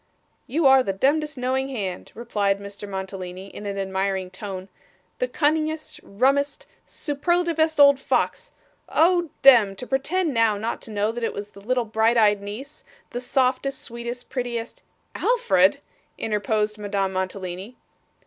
[0.47, 2.89] 'You are the demdest, knowing hand,' replied Mr.
[2.89, 4.67] Mantalini, in an admiring tone,
[5.19, 8.53] 'the cunningest, rummest, superlativest old fox
[8.89, 9.75] oh dem!
[9.75, 13.21] to pretend now not to know that it was the little bright eyed niece the
[13.21, 14.81] softest, sweetest, prettiest'
[15.13, 15.81] 'Alfred!'
[16.17, 17.75] interposed Madame Mantalini.